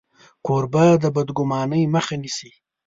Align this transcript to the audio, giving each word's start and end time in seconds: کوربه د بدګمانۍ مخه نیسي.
کوربه 0.45 0.83
د 1.03 1.05
بدګمانۍ 1.15 1.83
مخه 1.93 2.15
نیسي. 2.21 2.51